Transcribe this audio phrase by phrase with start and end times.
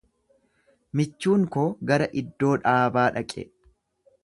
[1.01, 3.49] Michuun koo gara iddoo dhaabaa dhaqe.